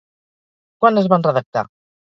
Quan 0.85 0.99
es 1.03 1.11
van 1.15 1.29
redactar? 1.31 1.69